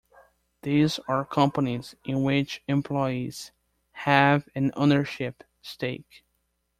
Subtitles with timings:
[0.63, 3.51] These are companies in which employees
[3.91, 6.23] have an ownership stake.